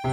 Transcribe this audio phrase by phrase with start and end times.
[0.00, 0.10] Hallo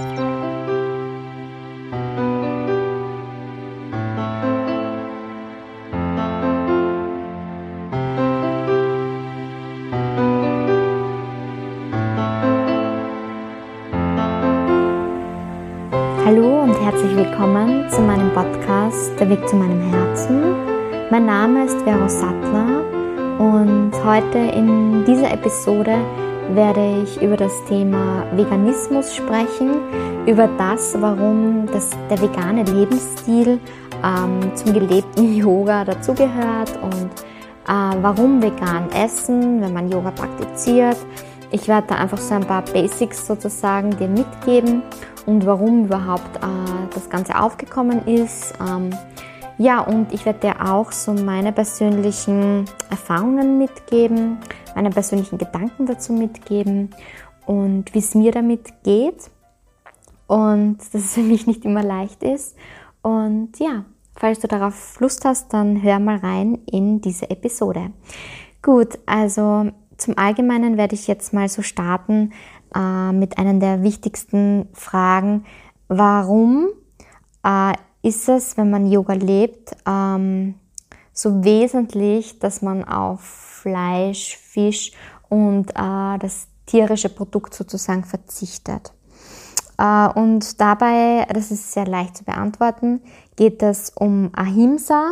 [16.62, 20.42] und herzlich willkommen zu meinem Podcast Der Weg zu meinem Herzen.
[21.12, 22.82] Mein Name ist Vero Sattler
[23.38, 25.96] und heute in dieser Episode
[26.54, 29.74] werde ich über das Thema Veganismus sprechen,
[30.26, 33.58] über das, warum das, der vegane Lebensstil
[34.04, 37.10] ähm, zum gelebten Yoga dazugehört und
[37.68, 40.98] äh, warum vegan essen, wenn man Yoga praktiziert.
[41.50, 44.82] Ich werde da einfach so ein paar Basics sozusagen dir mitgeben
[45.26, 48.54] und warum überhaupt äh, das Ganze aufgekommen ist.
[48.60, 48.90] Ähm,
[49.58, 54.38] ja, und ich werde dir auch so meine persönlichen Erfahrungen mitgeben,
[54.74, 56.90] meine persönlichen Gedanken dazu mitgeben
[57.46, 59.30] und wie es mir damit geht.
[60.26, 62.56] Und dass es für mich nicht immer leicht ist.
[63.00, 63.84] Und ja,
[64.16, 67.92] falls du darauf Lust hast, dann hör mal rein in diese Episode.
[68.60, 72.32] Gut, also zum Allgemeinen werde ich jetzt mal so starten,
[72.74, 75.44] äh, mit einer der wichtigsten Fragen.
[75.88, 76.68] Warum
[77.44, 77.72] äh,
[78.06, 80.54] ist es, wenn man Yoga lebt, ähm,
[81.12, 84.92] so wesentlich, dass man auf Fleisch, Fisch
[85.28, 88.92] und äh, das tierische Produkt sozusagen verzichtet?
[89.76, 93.00] Äh, und dabei, das ist sehr leicht zu beantworten,
[93.34, 95.10] geht es um Ahimsa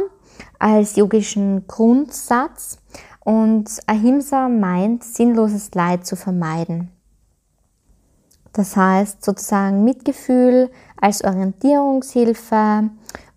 [0.61, 2.79] als yogischen Grundsatz.
[3.25, 6.91] Und Ahimsa meint, sinnloses Leid zu vermeiden.
[8.53, 10.71] Das heißt sozusagen Mitgefühl
[11.05, 12.89] als Orientierungshilfe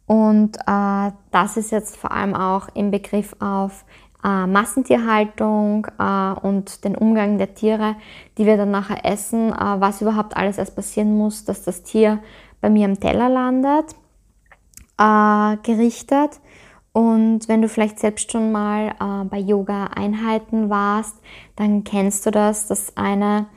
[0.05, 3.83] und äh, das ist jetzt vor allem auch im Begriff auf
[4.23, 7.97] äh, Massentierhaltung äh, und den Umgang der Tiere,
[8.37, 12.19] die wir dann nachher essen, äh, was überhaupt alles erst passieren muss, dass das Tier
[12.61, 13.95] bei mir am Teller landet,
[14.97, 16.39] äh, gerichtet.
[16.93, 21.17] Und wenn du vielleicht selbst schon mal äh, bei Yoga-Einheiten warst,
[21.57, 23.47] dann kennst du das, dass eine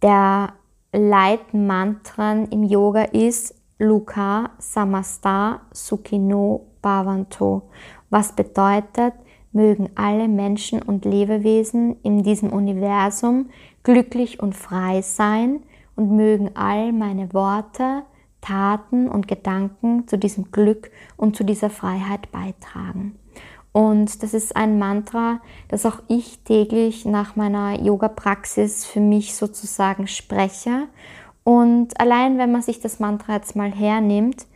[0.00, 0.52] der
[0.98, 7.68] Leitmantren im Yoga ist Luka Samasta Sukhino Bhavanto,
[8.08, 9.12] was bedeutet,
[9.52, 13.50] mögen alle Menschen und Lebewesen in diesem Universum
[13.82, 15.60] glücklich und frei sein
[15.96, 18.04] und mögen all meine Worte,
[18.40, 23.18] Taten und Gedanken zu diesem Glück und zu dieser Freiheit beitragen.
[23.76, 25.38] Und das ist ein Mantra,
[25.68, 30.88] das auch ich täglich nach meiner Yoga-Praxis für mich sozusagen spreche.
[31.44, 34.46] Und allein wenn man sich das Mantra jetzt mal hernimmt,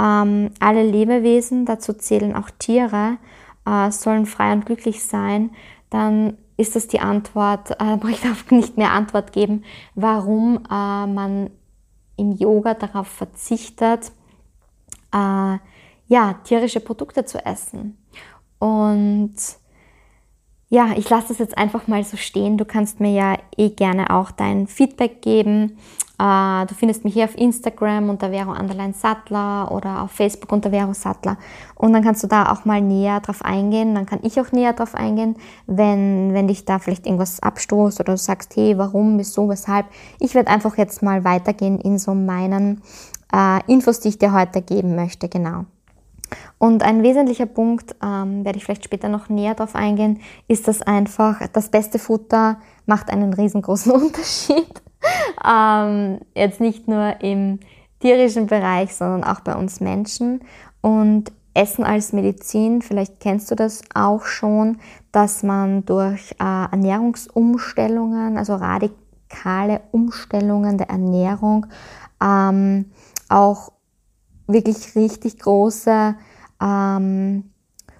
[0.00, 3.18] ähm, alle Lebewesen, dazu zählen auch Tiere,
[3.66, 5.50] äh, sollen frei und glücklich sein,
[5.90, 9.64] dann ist das die Antwort, äh, ich darf nicht mehr Antwort geben,
[9.96, 11.50] warum äh, man
[12.16, 14.12] im Yoga darauf verzichtet,
[15.12, 15.58] äh,
[16.06, 17.98] ja, tierische Produkte zu essen.
[18.58, 19.34] Und
[20.70, 22.58] ja, ich lasse das jetzt einfach mal so stehen.
[22.58, 25.78] Du kannst mir ja eh gerne auch dein Feedback geben.
[26.20, 30.70] Uh, du findest mich hier auf Instagram unter Vero Underline Sattler oder auf Facebook unter
[30.70, 31.38] Vero Sattler.
[31.76, 33.94] Und dann kannst du da auch mal näher drauf eingehen.
[33.94, 35.36] Dann kann ich auch näher drauf eingehen,
[35.66, 39.86] wenn, wenn dich da vielleicht irgendwas abstoßt oder du sagst, hey, warum, wieso, weshalb.
[40.18, 42.82] Ich werde einfach jetzt mal weitergehen in so meinen
[43.32, 45.28] uh, Infos, die ich dir heute geben möchte.
[45.28, 45.66] Genau.
[46.58, 50.82] Und ein wesentlicher Punkt, ähm, werde ich vielleicht später noch näher darauf eingehen, ist, dass
[50.82, 54.82] einfach das beste Futter macht einen riesengroßen Unterschied.
[55.46, 57.60] ähm, jetzt nicht nur im
[58.00, 60.40] tierischen Bereich, sondern auch bei uns Menschen.
[60.80, 64.78] Und Essen als Medizin, vielleicht kennst du das auch schon,
[65.10, 71.66] dass man durch äh, Ernährungsumstellungen, also radikale Umstellungen der Ernährung,
[72.22, 72.92] ähm,
[73.28, 73.72] auch
[74.48, 76.16] wirklich richtig große
[76.60, 77.50] ähm,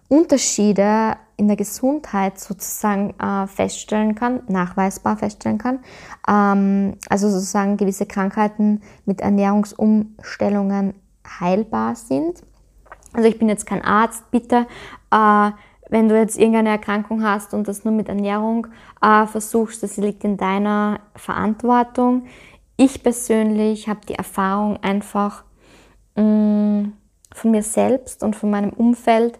[0.08, 5.78] Unterschiede in der Gesundheit sozusagen äh, feststellen kann, nachweisbar feststellen kann.
[6.26, 10.94] Ähm, also sozusagen gewisse Krankheiten mit Ernährungsumstellungen
[11.40, 12.42] heilbar sind.
[13.12, 14.66] Also ich bin jetzt kein Arzt, bitte.
[15.12, 15.50] Äh,
[15.90, 18.66] wenn du jetzt irgendeine Erkrankung hast und das nur mit Ernährung
[19.00, 22.24] äh, versuchst, das liegt in deiner Verantwortung.
[22.76, 25.44] Ich persönlich habe die Erfahrung einfach
[26.20, 26.92] mm,
[27.32, 29.38] von mir selbst und von meinem Umfeld,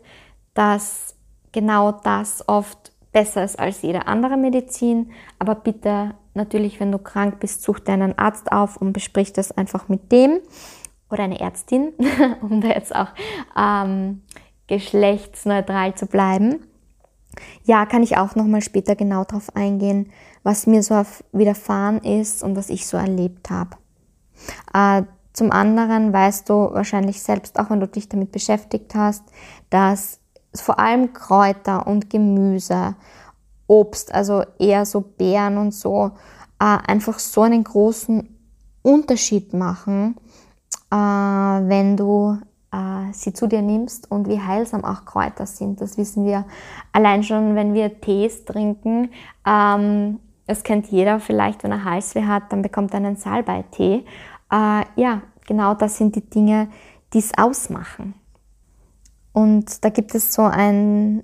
[0.55, 1.17] dass
[1.53, 5.11] genau das oft besser ist als jede andere Medizin.
[5.39, 9.89] Aber bitte natürlich, wenn du krank bist, such deinen Arzt auf und besprich das einfach
[9.89, 10.41] mit dem
[11.11, 11.93] oder eine Ärztin,
[12.41, 13.09] um da jetzt auch
[13.57, 14.23] ähm,
[14.67, 16.67] geschlechtsneutral zu bleiben.
[17.65, 20.11] Ja, kann ich auch nochmal später genau darauf eingehen,
[20.43, 21.03] was mir so
[21.33, 23.77] widerfahren ist und was ich so erlebt habe.
[24.73, 25.03] Äh,
[25.33, 29.25] zum anderen weißt du wahrscheinlich selbst, auch wenn du dich damit beschäftigt hast,
[29.71, 30.21] dass
[30.55, 32.97] vor allem Kräuter und Gemüse,
[33.67, 36.13] Obst, also eher so Beeren und so,
[36.59, 38.37] äh, einfach so einen großen
[38.83, 40.17] Unterschied machen,
[40.91, 42.39] äh, wenn du
[42.73, 45.81] äh, sie zu dir nimmst und wie heilsam auch Kräuter sind.
[45.81, 46.45] Das wissen wir
[46.93, 49.11] allein schon, wenn wir Tees trinken.
[49.47, 54.05] Ähm, das kennt jeder vielleicht, wenn er Halsweh hat, dann bekommt er einen Salbeitee.
[54.51, 56.69] Äh, ja, genau das sind die Dinge,
[57.13, 58.15] die es ausmachen.
[59.33, 61.23] Und da gibt es so ein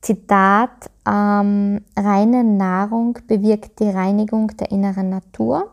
[0.00, 5.70] Zitat, ähm, reine Nahrung bewirkt die Reinigung der inneren Natur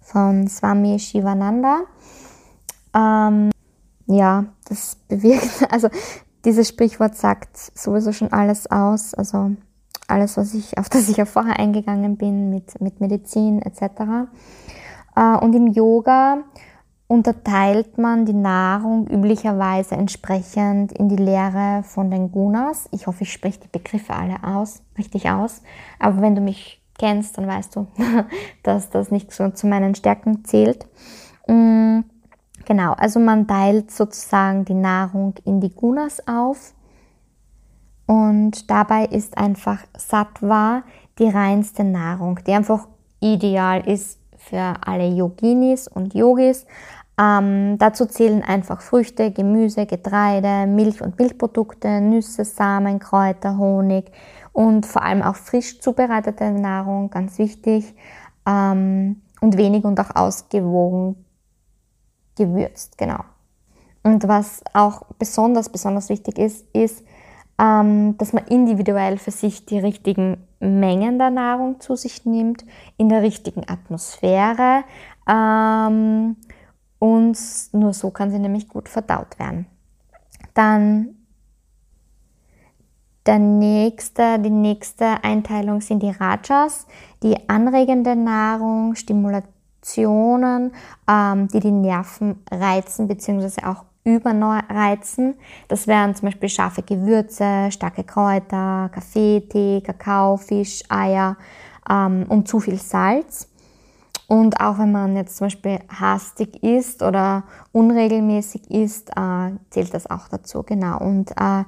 [0.00, 1.82] von Swami Shivananda.
[2.94, 3.50] Ähm,
[4.06, 5.88] ja, das bewirkt, also
[6.44, 9.52] dieses Sprichwort sagt sowieso schon alles aus, also
[10.08, 14.28] alles, was ich, auf das ich ja vorher eingegangen bin mit, mit Medizin etc.
[15.16, 16.44] Äh, und im Yoga
[17.12, 22.88] unterteilt man die Nahrung üblicherweise entsprechend in die Lehre von den Gunas.
[22.90, 25.60] Ich hoffe, ich spreche die Begriffe alle aus, richtig aus.
[25.98, 27.86] Aber wenn du mich kennst, dann weißt du,
[28.62, 30.86] dass das nicht so zu meinen Stärken zählt.
[31.46, 32.00] Mm,
[32.64, 36.72] genau, also man teilt sozusagen die Nahrung in die Gunas auf.
[38.06, 40.82] Und dabei ist einfach Sattva
[41.18, 42.88] die reinste Nahrung, die einfach
[43.20, 46.66] ideal ist für alle Yoginis und Yogis,
[47.20, 54.10] ähm, dazu zählen einfach Früchte, Gemüse, Getreide, Milch und Milchprodukte, Nüsse, Samen, Kräuter, Honig
[54.52, 57.94] und vor allem auch frisch zubereitete Nahrung, ganz wichtig.
[58.46, 61.16] Ähm, und wenig und auch ausgewogen
[62.36, 63.24] gewürzt, genau.
[64.04, 67.04] Und was auch besonders, besonders wichtig ist, ist,
[67.58, 72.64] ähm, dass man individuell für sich die richtigen Mengen der Nahrung zu sich nimmt,
[72.96, 74.84] in der richtigen Atmosphäre.
[75.28, 76.36] Ähm,
[76.98, 77.38] und
[77.72, 79.66] nur so kann sie nämlich gut verdaut werden.
[80.54, 81.16] Dann
[83.26, 86.86] der nächste, die nächste Einteilung sind die Rajas,
[87.22, 90.72] die anregende Nahrung, Stimulationen,
[91.08, 93.64] ähm, die die Nerven reizen bzw.
[93.64, 95.34] auch überreizen.
[95.68, 101.36] Das wären zum Beispiel scharfe Gewürze, starke Kräuter, Kaffee, Tee, Kakao, Fisch, Eier
[101.88, 103.48] ähm, und zu viel Salz.
[104.26, 110.08] Und auch wenn man jetzt zum Beispiel hastig ist oder unregelmäßig ist, äh, zählt das
[110.10, 110.98] auch dazu, genau.
[110.98, 111.64] Und äh,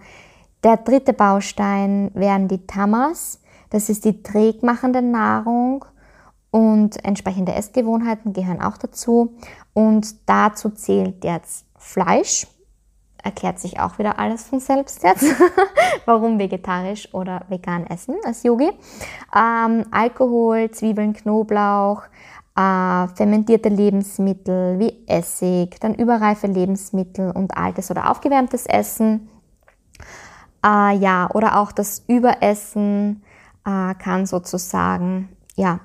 [0.62, 3.40] der dritte Baustein wären die Tamas.
[3.70, 5.84] Das ist die trägmachende Nahrung
[6.50, 9.34] und entsprechende Essgewohnheiten gehören auch dazu.
[9.74, 12.46] Und dazu zählt jetzt Fleisch.
[13.22, 15.24] Erklärt sich auch wieder alles von selbst jetzt.
[16.06, 18.70] Warum vegetarisch oder vegan essen als Yogi.
[19.34, 22.02] Ähm, Alkohol, Zwiebeln, Knoblauch,
[22.56, 29.28] äh, fermentierte Lebensmittel wie Essig, dann überreife Lebensmittel und altes oder aufgewärmtes Essen.
[30.64, 33.22] Äh, ja, oder auch das Überessen
[33.64, 35.80] äh, kann sozusagen ja,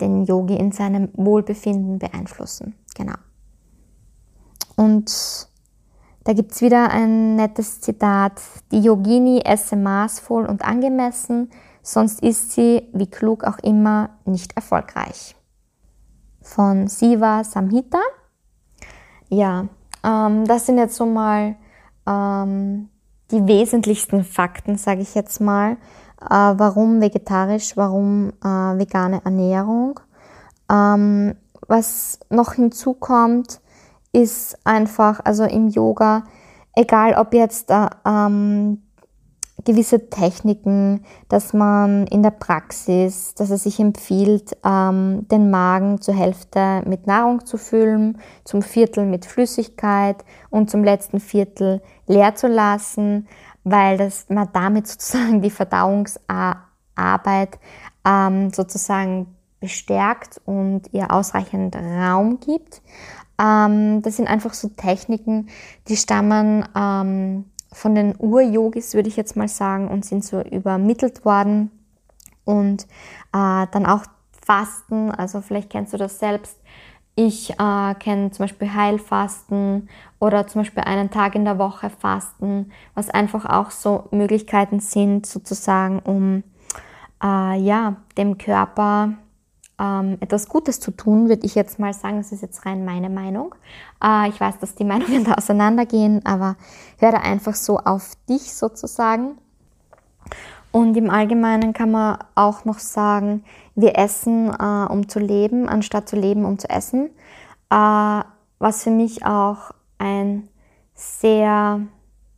[0.00, 2.74] den Yogi in seinem Wohlbefinden beeinflussen.
[2.94, 3.14] Genau.
[4.76, 5.48] Und
[6.24, 8.40] da gibt's wieder ein nettes Zitat.
[8.72, 11.50] Die Yogini esse maßvoll und angemessen,
[11.82, 15.36] sonst ist sie, wie klug auch immer, nicht erfolgreich
[16.44, 18.00] von Siva Samhita.
[19.28, 19.66] Ja,
[20.04, 21.56] ähm, das sind jetzt so mal
[22.06, 22.90] ähm,
[23.30, 25.72] die wesentlichsten Fakten, sage ich jetzt mal.
[26.20, 30.00] Äh, warum vegetarisch, warum äh, vegane Ernährung.
[30.70, 31.34] Ähm,
[31.66, 33.60] was noch hinzukommt,
[34.14, 36.24] ist einfach, also im Yoga,
[36.74, 38.82] egal ob jetzt äh, ähm,
[39.64, 46.14] gewisse Techniken, dass man in der Praxis, dass es sich empfiehlt, ähm, den Magen zur
[46.14, 52.46] Hälfte mit Nahrung zu füllen, zum Viertel mit Flüssigkeit und zum letzten Viertel leer zu
[52.46, 53.26] lassen,
[53.64, 57.58] weil das, man damit sozusagen die Verdauungsarbeit
[58.06, 62.82] ähm, sozusagen bestärkt und ihr ausreichend Raum gibt.
[63.38, 65.48] Ähm, das sind einfach so Techniken,
[65.88, 71.24] die stammen ähm, von den Ur-Yogis, würde ich jetzt mal sagen, und sind so übermittelt
[71.24, 71.70] worden.
[72.44, 72.84] Und
[73.32, 74.04] äh, dann auch
[74.44, 76.58] Fasten, also vielleicht kennst du das selbst.
[77.16, 79.88] Ich äh, kenne zum Beispiel Heilfasten
[80.18, 85.26] oder zum Beispiel einen Tag in der Woche Fasten, was einfach auch so Möglichkeiten sind,
[85.26, 86.42] sozusagen, um
[87.22, 89.14] äh, ja, dem Körper
[89.78, 92.18] ähm, etwas Gutes zu tun, würde ich jetzt mal sagen.
[92.18, 93.54] Das ist jetzt rein meine Meinung.
[94.02, 96.56] Äh, ich weiß, dass die Meinungen da auseinandergehen, aber
[96.98, 99.38] höre einfach so auf dich sozusagen.
[100.70, 103.44] Und im Allgemeinen kann man auch noch sagen,
[103.76, 107.10] wir essen, äh, um zu leben, anstatt zu leben, um zu essen.
[107.70, 108.22] Äh,
[108.58, 110.48] was für mich auch ein
[110.94, 111.80] sehr,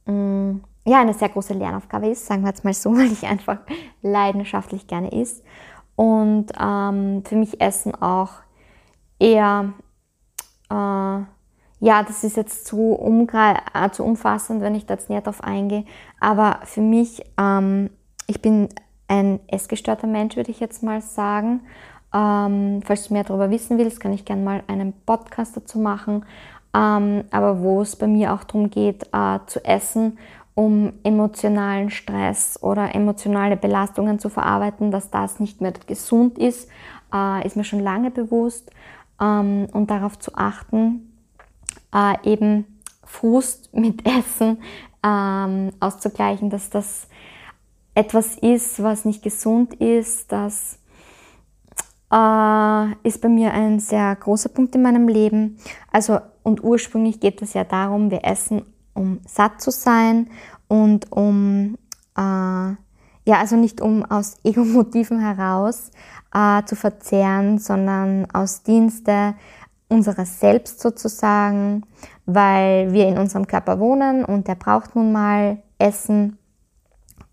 [0.07, 3.27] mh, mm, ja, eine sehr große Lernaufgabe ist, sagen wir jetzt mal so, weil ich
[3.27, 3.59] einfach
[4.03, 5.43] leidenschaftlich gerne isst.
[5.97, 8.31] Und ähm, für mich Essen auch
[9.19, 9.73] eher,
[10.71, 12.99] äh, ja, das ist jetzt zu,
[13.33, 15.85] äh, zu umfassend, wenn ich da jetzt näher drauf eingehe.
[16.21, 17.91] Aber für mich, ähm,
[18.27, 18.69] ich bin
[19.09, 21.63] ein essgestörter Mensch, würde ich jetzt mal sagen.
[22.15, 26.25] Ähm, falls du mehr darüber wissen willst, kann ich gerne mal einen Podcast dazu machen.
[26.75, 30.19] Ähm, aber wo es bei mir auch darum geht, äh, zu essen,
[30.57, 36.71] um emotionalen Stress oder emotionale Belastungen zu verarbeiten, dass das nicht mehr gesund ist,
[37.15, 38.71] äh, ist mir schon lange bewusst.
[39.21, 41.13] Ähm, und darauf zu achten,
[41.95, 42.65] äh, eben
[43.05, 44.63] Frust mit Essen
[45.05, 47.07] ähm, auszugleichen, dass das
[47.95, 50.79] etwas ist, was nicht gesund ist, das
[52.11, 55.59] äh, ist bei mir ein sehr großer Punkt in meinem Leben.
[55.93, 58.63] Also, und ursprünglich geht es ja darum, wir essen,
[58.97, 60.29] um satt zu sein
[60.69, 61.77] und um,
[62.17, 65.91] äh, ja, also nicht um aus Ego-Motiven heraus
[66.35, 69.35] äh, zu verzehren, sondern aus Dienste
[69.89, 71.83] unseres Selbst sozusagen,
[72.25, 76.39] weil wir in unserem Körper wohnen und der braucht nun mal Essen.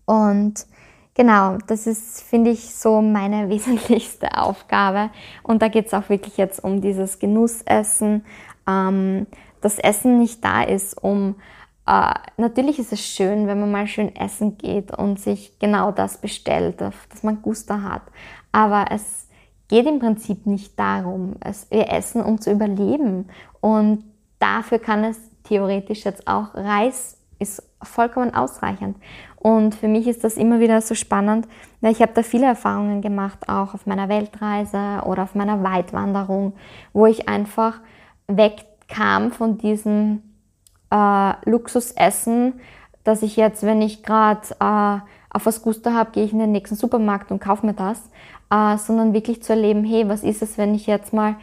[0.04, 0.66] Und
[1.14, 5.10] genau, das ist, finde ich, so meine wesentlichste Aufgabe.
[5.42, 8.24] Und da geht es auch wirklich jetzt um dieses Genussessen,
[8.68, 9.26] ähm,
[9.64, 11.36] dass Essen nicht da ist, um
[11.86, 16.18] äh, natürlich ist es schön, wenn man mal schön essen geht und sich genau das
[16.18, 18.02] bestellt, dass man Gusto hat.
[18.52, 19.28] Aber es
[19.68, 21.36] geht im Prinzip nicht darum.
[21.40, 23.28] Es, wir essen, um zu überleben.
[23.60, 24.04] Und
[24.38, 28.96] dafür kann es theoretisch jetzt auch Reis ist vollkommen ausreichend.
[29.36, 31.46] Und für mich ist das immer wieder so spannend,
[31.80, 36.54] weil ich habe da viele Erfahrungen gemacht, auch auf meiner Weltreise oder auf meiner Weitwanderung,
[36.94, 37.80] wo ich einfach
[38.94, 40.22] wegkam von diesem
[40.90, 42.60] äh, Luxusessen,
[43.02, 46.52] dass ich jetzt, wenn ich gerade äh, auf was Gusto habe, gehe ich in den
[46.52, 48.10] nächsten Supermarkt und kaufe mir das,
[48.50, 51.36] äh, sondern wirklich zu erleben, hey, was ist es, wenn ich jetzt mal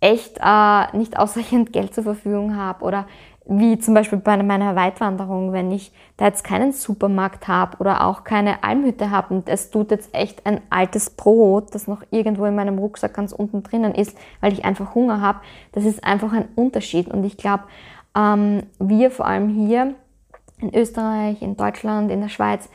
[0.00, 3.06] echt äh, nicht ausreichend Geld zur Verfügung habe oder
[3.48, 8.24] wie zum Beispiel bei meiner Weitwanderung, wenn ich da jetzt keinen Supermarkt habe oder auch
[8.24, 12.56] keine Almhütte habe und es tut jetzt echt ein altes Brot, das noch irgendwo in
[12.56, 15.40] meinem Rucksack ganz unten drinnen ist, weil ich einfach Hunger habe,
[15.72, 17.08] das ist einfach ein Unterschied.
[17.08, 17.64] Und ich glaube,
[18.16, 19.94] ähm, wir vor allem hier
[20.58, 22.68] in Österreich, in Deutschland, in der Schweiz,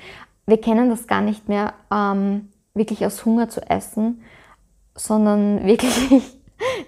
[0.46, 4.22] wir kennen das gar nicht mehr, ähm, wirklich aus Hunger zu essen,
[4.96, 6.38] sondern wirklich,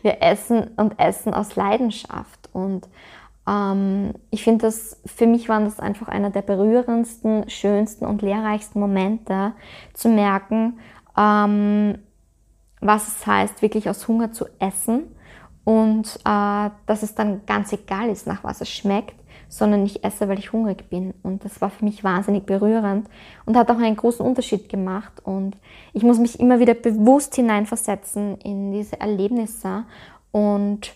[0.04, 2.50] wir essen und essen aus Leidenschaft.
[2.54, 2.88] Und
[3.48, 8.80] ähm, ich finde das, für mich waren das einfach einer der berührendsten, schönsten und lehrreichsten
[8.80, 9.54] Momente,
[9.94, 10.80] zu merken,
[11.18, 12.00] ähm,
[12.80, 15.04] was es heißt, wirklich aus Hunger zu essen
[15.64, 19.16] und äh, dass es dann ganz egal ist, nach was es schmeckt,
[19.48, 21.14] sondern ich esse, weil ich hungrig bin.
[21.22, 23.08] Und das war für mich wahnsinnig berührend
[23.46, 25.14] und hat auch einen großen Unterschied gemacht.
[25.24, 25.56] Und
[25.94, 29.86] ich muss mich immer wieder bewusst hineinversetzen in diese Erlebnisse
[30.32, 30.96] und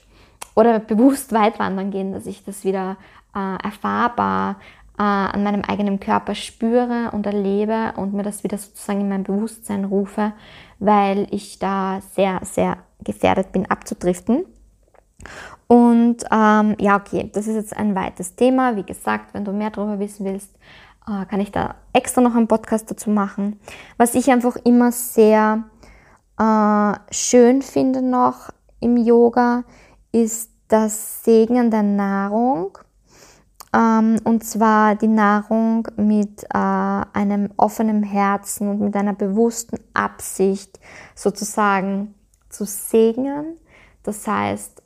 [0.56, 2.98] oder bewusst weit wandern gehen, dass ich das wieder
[3.36, 4.58] äh, erfahrbar
[4.98, 9.24] äh, an meinem eigenen Körper spüre und erlebe und mir das wieder sozusagen in mein
[9.24, 10.34] Bewusstsein rufe,
[10.79, 14.46] weil ich da sehr, sehr gefährdet bin abzudriften.
[15.67, 18.75] Und ähm, ja, okay, das ist jetzt ein weites Thema.
[18.75, 20.56] Wie gesagt, wenn du mehr darüber wissen willst,
[21.08, 23.60] äh, kann ich da extra noch einen Podcast dazu machen.
[23.98, 25.63] Was ich einfach immer sehr
[26.39, 29.63] äh, schön finde noch im Yoga,
[30.24, 32.78] ist das Segnen der Nahrung.
[33.74, 40.80] Ähm, und zwar die Nahrung mit äh, einem offenen Herzen und mit einer bewussten Absicht
[41.16, 42.16] sozusagen
[42.50, 43.58] zu segnen.
[44.04, 44.82] Das heißt,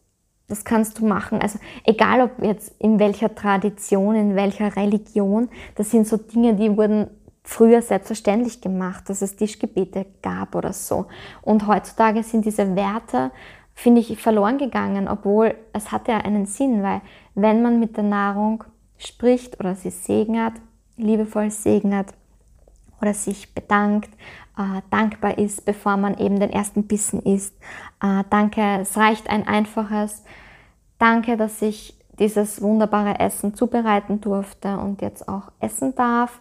[0.48, 1.40] das kannst du machen.
[1.42, 6.76] Also egal ob jetzt in welcher Tradition, in welcher Religion, das sind so Dinge, die
[6.76, 7.08] wurden
[7.44, 11.08] früher selbstverständlich gemacht, dass es Tischgebete gab oder so.
[11.42, 13.32] Und heutzutage sind diese Werte,
[13.74, 17.02] finde ich, verloren gegangen, obwohl es hat ja einen Sinn, weil
[17.36, 18.64] wenn man mit der Nahrung
[18.98, 20.54] spricht oder sie segnet,
[20.98, 22.14] liebevoll segnet
[23.02, 24.10] oder sich bedankt,
[24.58, 27.56] äh, dankbar ist, bevor man eben den ersten Bissen isst.
[28.02, 30.24] Äh, danke, es reicht ein einfaches
[31.00, 36.40] Danke, dass ich dieses wunderbare Essen zubereiten durfte und jetzt auch essen darf.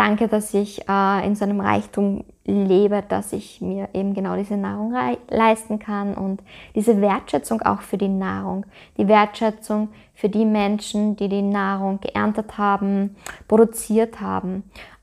[0.00, 4.56] Danke, dass ich äh, in so einem Reichtum lebe, dass ich mir eben genau diese
[4.56, 4.94] Nahrung
[5.28, 6.42] leisten kann und
[6.74, 8.64] diese Wertschätzung auch für die Nahrung,
[8.96, 13.14] die Wertschätzung für die Menschen, die die Nahrung geerntet haben,
[13.46, 14.62] produziert haben.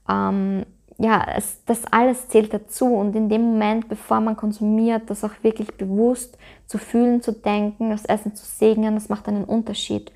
[0.09, 0.65] Ähm,
[0.97, 5.43] ja, es, das alles zählt dazu und in dem Moment, bevor man konsumiert, das auch
[5.43, 10.11] wirklich bewusst zu fühlen, zu denken, das Essen zu segnen, das macht einen Unterschied.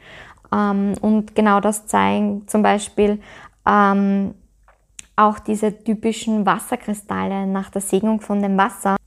[0.51, 3.21] Ähm, und genau das zeigen zum Beispiel
[3.67, 4.33] ähm,
[5.15, 8.97] auch diese typischen Wasserkristalle nach der Segnung von dem Wasser.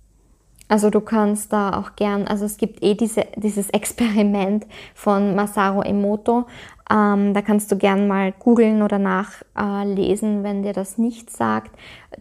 [0.68, 5.82] Also du kannst da auch gern, also es gibt eh diese, dieses Experiment von Masaru
[5.82, 6.46] Emoto.
[6.90, 11.70] Ähm, da kannst du gern mal googeln oder nachlesen, äh, wenn dir das nicht sagt,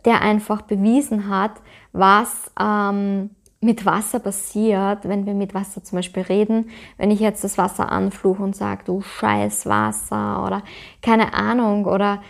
[0.06, 1.52] der einfach bewiesen hat,
[1.94, 3.30] was ähm,
[3.64, 6.70] mit Wasser passiert, wenn wir mit Wasser zum Beispiel reden.
[6.98, 10.64] Wenn ich jetzt das Wasser anfluche und sage, du scheiß Wasser oder
[11.02, 12.22] keine Ahnung oder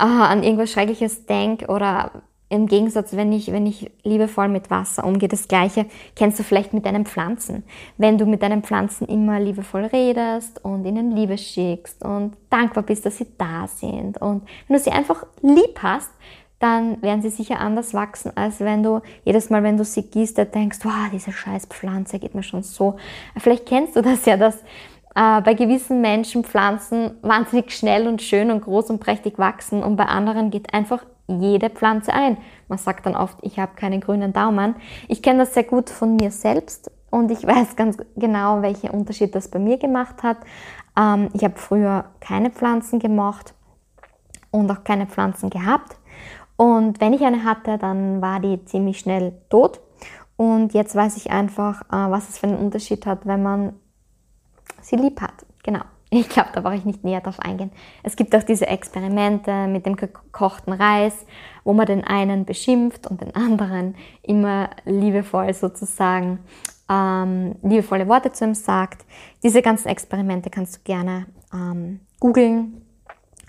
[0.00, 5.04] äh, an irgendwas Schreckliches denk oder im Gegensatz, wenn ich, wenn ich liebevoll mit Wasser
[5.04, 7.62] umgehe, das Gleiche kennst du vielleicht mit deinen Pflanzen.
[7.96, 13.06] Wenn du mit deinen Pflanzen immer liebevoll redest und ihnen Liebe schickst und dankbar bist,
[13.06, 16.10] dass sie da sind und wenn du sie einfach lieb hast,
[16.58, 20.36] dann werden sie sicher anders wachsen, als wenn du jedes Mal, wenn du sie gießt,
[20.54, 22.96] denkst, wow, diese scheiß Pflanze geht mir schon so.
[23.38, 24.58] Vielleicht kennst du das ja, dass
[25.14, 29.96] äh, bei gewissen Menschen Pflanzen wahnsinnig schnell und schön und groß und prächtig wachsen und
[29.96, 32.38] bei anderen geht einfach jede Pflanze ein.
[32.68, 34.74] Man sagt dann oft, ich habe keinen grünen Daumen.
[35.08, 39.34] Ich kenne das sehr gut von mir selbst und ich weiß ganz genau, welchen Unterschied
[39.34, 40.38] das bei mir gemacht hat.
[40.98, 43.54] Ähm, ich habe früher keine Pflanzen gemocht
[44.50, 45.96] und auch keine Pflanzen gehabt.
[46.56, 49.80] Und wenn ich eine hatte, dann war die ziemlich schnell tot.
[50.36, 53.74] Und jetzt weiß ich einfach, äh, was es für einen Unterschied hat, wenn man
[54.80, 55.34] sie lieb hat.
[55.62, 55.80] Genau.
[56.12, 57.70] Ich glaube, da brauche ich nicht näher drauf eingehen.
[58.02, 61.24] Es gibt auch diese Experimente mit dem gekochten Reis,
[61.62, 66.40] wo man den einen beschimpft und den anderen immer liebevoll sozusagen
[66.90, 69.06] ähm, liebevolle Worte zu ihm sagt.
[69.44, 72.84] Diese ganzen Experimente kannst du gerne ähm, googeln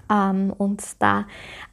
[0.09, 1.25] ähm, und da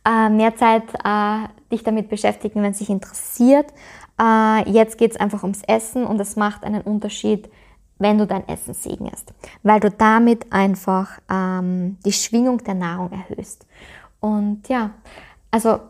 [0.07, 3.73] äh, mehr Zeit äh, dich damit beschäftigen, wenn es dich interessiert.
[4.21, 7.51] Äh, jetzt geht es einfach ums Essen und es macht einen Unterschied,
[7.99, 13.67] wenn du dein Essen segnest, weil du damit einfach ähm, die Schwingung der Nahrung erhöhst.
[14.21, 14.91] Und ja,
[15.51, 15.81] also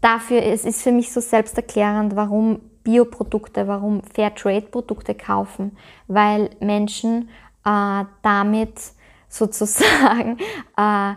[0.00, 7.28] dafür ist es für mich so selbsterklärend, warum Bioprodukte, warum Fairtrade-Produkte kaufen, weil Menschen
[7.64, 8.80] äh, damit
[9.28, 10.38] sozusagen
[10.76, 11.14] äh,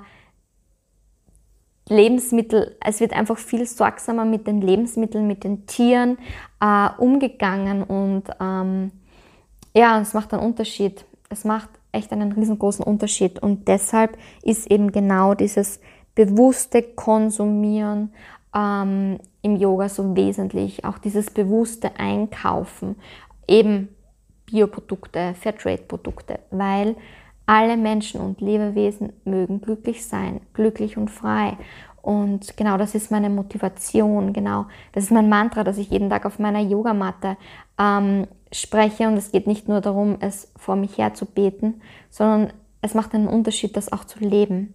[1.88, 6.18] Lebensmittel, es wird einfach viel sorgsamer mit den Lebensmitteln, mit den Tieren
[6.62, 8.92] äh, umgegangen und ähm,
[9.74, 11.06] ja, es macht einen Unterschied.
[11.30, 13.42] Es macht echt einen riesengroßen Unterschied.
[13.42, 15.80] Und deshalb ist eben genau dieses
[16.16, 18.14] bewusste Konsumieren
[18.56, 20.86] ähm, im Yoga so wesentlich.
[20.86, 22.96] Auch dieses bewusste Einkaufen,
[23.48, 23.90] eben
[24.46, 26.96] Bioprodukte, Fairtrade-Produkte, weil
[27.46, 31.58] alle Menschen und Lebewesen mögen glücklich sein, glücklich und frei.
[32.02, 36.26] Und genau das ist meine Motivation, genau das ist mein Mantra, das ich jeden Tag
[36.26, 37.38] auf meiner Yogamatte
[37.80, 39.08] ähm, spreche.
[39.08, 43.14] Und es geht nicht nur darum, es vor mich her zu beten, sondern es macht
[43.14, 44.74] einen Unterschied, das auch zu leben.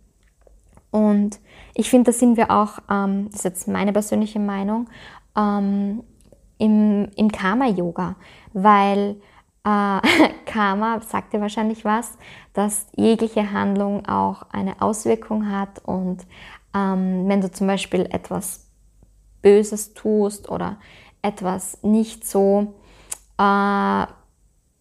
[0.90, 1.40] Und
[1.74, 4.88] ich finde, da sind wir auch, ähm, das ist jetzt meine persönliche Meinung,
[5.36, 6.02] ähm,
[6.58, 8.16] im, im Karma-Yoga,
[8.52, 9.16] weil
[9.64, 10.00] äh,
[10.46, 12.16] Karma sagt dir wahrscheinlich was,
[12.54, 16.24] dass jegliche Handlung auch eine Auswirkung hat und
[16.74, 18.66] ähm, wenn du zum Beispiel etwas
[19.42, 20.78] Böses tust oder
[21.22, 22.74] etwas nicht so
[23.38, 24.06] äh,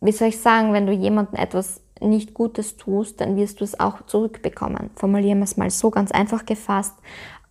[0.01, 3.79] wie soll ich sagen, wenn du jemandem etwas nicht Gutes tust, dann wirst du es
[3.79, 4.89] auch zurückbekommen.
[4.95, 6.95] Formulieren wir es mal so ganz einfach gefasst.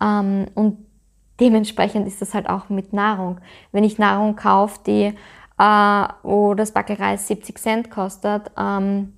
[0.00, 0.78] Ähm, und
[1.40, 3.40] dementsprechend ist das halt auch mit Nahrung.
[3.72, 5.14] Wenn ich Nahrung kaufe, die,
[5.58, 9.14] äh, wo das Backelreis 70 Cent kostet, ähm,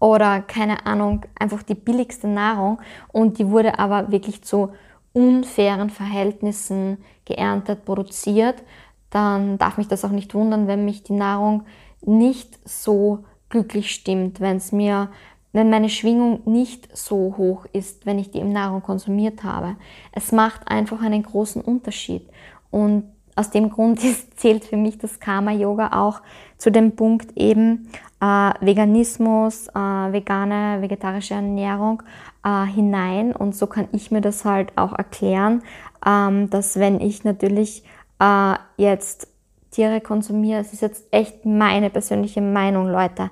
[0.00, 2.80] oder keine Ahnung, einfach die billigste Nahrung
[3.12, 4.70] und die wurde aber wirklich zu
[5.12, 8.62] unfairen Verhältnissen geerntet, produziert,
[9.10, 11.64] dann darf mich das auch nicht wundern, wenn mich die Nahrung
[12.02, 15.08] nicht so glücklich stimmt, wenn es mir,
[15.52, 19.76] wenn meine Schwingung nicht so hoch ist, wenn ich die im Nahrung konsumiert habe.
[20.12, 22.28] Es macht einfach einen großen Unterschied.
[22.70, 26.20] Und aus dem Grund ist, zählt für mich das Karma-Yoga auch
[26.58, 27.88] zu dem Punkt eben
[28.20, 29.72] äh, Veganismus, äh,
[30.12, 32.02] vegane, vegetarische Ernährung
[32.44, 33.34] äh, hinein.
[33.34, 35.62] Und so kann ich mir das halt auch erklären,
[36.04, 37.84] ähm, dass wenn ich natürlich
[38.20, 39.28] äh, jetzt
[39.70, 43.30] Tiere konsumiere, es ist jetzt echt meine persönliche Meinung, Leute,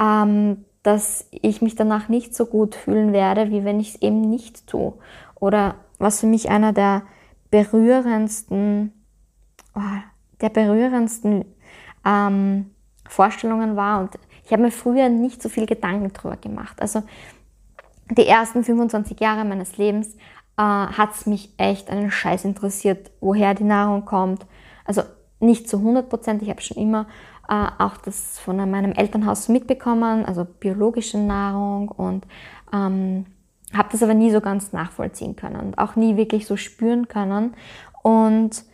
[0.00, 4.20] ähm, dass ich mich danach nicht so gut fühlen werde, wie wenn ich es eben
[4.20, 4.94] nicht tue.
[5.34, 7.02] Oder was für mich einer der
[7.50, 8.92] berührendsten,
[9.74, 9.80] oh,
[10.40, 11.44] der berührendsten
[12.04, 12.70] ähm,
[13.08, 14.00] Vorstellungen war.
[14.00, 14.10] Und
[14.44, 16.80] ich habe mir früher nicht so viel Gedanken darüber gemacht.
[16.80, 17.02] Also
[18.10, 20.16] die ersten 25 Jahre meines Lebens
[20.56, 24.46] äh, hat es mich echt einen Scheiß interessiert, woher die Nahrung kommt.
[24.84, 25.02] Also
[25.40, 27.06] nicht zu 100 Prozent, ich habe schon immer
[27.48, 32.26] äh, auch das von meinem Elternhaus mitbekommen, also biologische Nahrung und
[32.72, 33.26] ähm,
[33.72, 37.54] habe das aber nie so ganz nachvollziehen können und auch nie wirklich so spüren können
[38.02, 38.64] und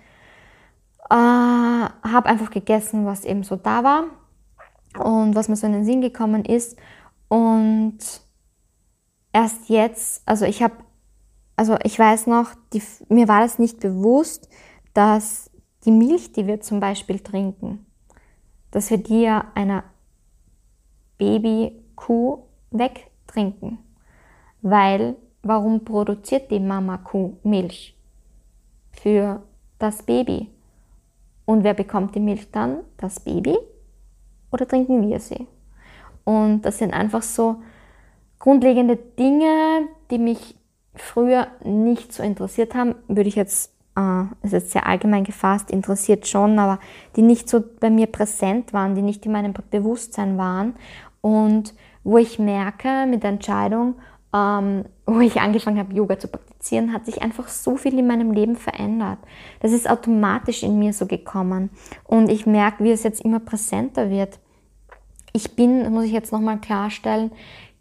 [1.11, 4.05] äh, habe einfach gegessen, was eben so da war
[4.99, 6.79] und was mir so in den Sinn gekommen ist
[7.29, 7.99] und
[9.33, 10.75] erst jetzt, also ich habe,
[11.63, 14.49] also ich weiß noch, die, mir war das nicht bewusst,
[14.95, 15.49] dass
[15.85, 17.87] die Milch, die wir zum Beispiel trinken,
[18.73, 19.85] dass wir die ja einer
[21.19, 22.39] Babykuh
[22.73, 23.79] wegtrinken.
[24.61, 27.97] Weil, warum produziert die Mama Kuh Milch?
[28.91, 29.45] Für
[29.79, 30.49] das Baby.
[31.45, 32.79] Und wer bekommt die Milch dann?
[32.97, 33.57] Das Baby?
[34.51, 35.47] Oder trinken wir sie?
[36.25, 37.63] Und das sind einfach so
[38.41, 40.57] grundlegende Dinge, die mich
[40.95, 46.27] früher nicht so interessiert haben, würde ich jetzt, äh, ist jetzt sehr allgemein gefasst, interessiert
[46.27, 46.79] schon, aber
[47.17, 50.75] die nicht so bei mir präsent waren, die nicht in meinem Bewusstsein waren
[51.21, 51.75] und
[52.05, 53.95] wo ich merke mit der Entscheidung,
[54.35, 58.33] ähm, wo ich angefangen habe, Yoga zu praktizieren, hat sich einfach so viel in meinem
[58.33, 59.19] Leben verändert.
[59.61, 61.71] Das ist automatisch in mir so gekommen
[62.05, 64.39] und ich merke, wie es jetzt immer präsenter wird.
[65.33, 67.31] Ich bin, muss ich jetzt nochmal klarstellen,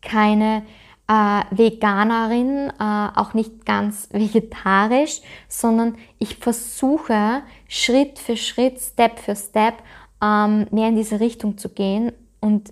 [0.01, 0.63] keine
[1.11, 9.35] äh, Veganerin, äh, auch nicht ganz vegetarisch, sondern ich versuche Schritt für Schritt, Step für
[9.35, 9.75] Step
[10.23, 12.13] ähm, mehr in diese Richtung zu gehen.
[12.39, 12.71] Und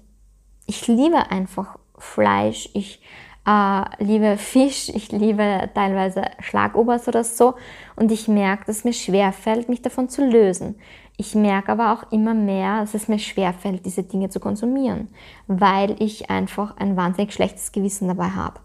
[0.68, 3.02] ich liebe einfach Fleisch, ich
[3.46, 7.56] äh, liebe Fisch, ich liebe teilweise Schlagobers oder so.
[7.98, 10.76] Und ich merke, dass mir schwerfällt, mich davon zu lösen.
[11.22, 15.10] Ich merke aber auch immer mehr, dass es mir schwerfällt, diese Dinge zu konsumieren,
[15.48, 18.62] weil ich einfach ein wahnsinnig schlechtes Gewissen dabei habe.